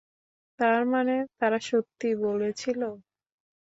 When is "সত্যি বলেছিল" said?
1.69-2.81